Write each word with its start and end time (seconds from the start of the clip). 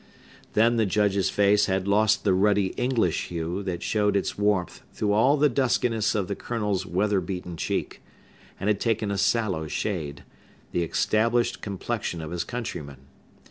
Then 0.53 0.77
the 0.77 0.87
Judge's 0.87 1.29
face 1.29 1.67
had 1.67 1.87
lost 1.87 2.23
the 2.23 2.33
ruddy 2.33 2.69
English 2.69 3.27
hue 3.27 3.61
that 3.61 3.83
showed 3.83 4.15
its 4.15 4.35
warmth 4.35 4.81
through 4.91 5.11
all 5.11 5.37
the 5.37 5.47
duskiness 5.47 6.15
of 6.15 6.27
the 6.27 6.33
Colonel's 6.35 6.87
weather 6.87 7.21
beaten 7.21 7.55
cheek, 7.55 8.01
and 8.59 8.67
had 8.67 8.79
taken 8.79 9.11
a 9.11 9.17
sallow 9.19 9.67
shade, 9.67 10.23
the 10.71 10.81
established 10.81 11.61
complexion 11.61 12.19
of 12.19 12.31
his 12.31 12.43
countrymen. 12.43 12.97